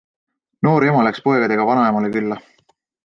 [0.67, 2.39] Noor ema läks poegadega vanaemale külla.